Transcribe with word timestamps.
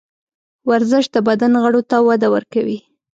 ورزش 0.69 1.05
د 1.13 1.17
بدن 1.27 1.53
غړو 1.63 1.81
ته 1.89 1.97
وده 2.07 2.27
ورکوي. 2.35 2.79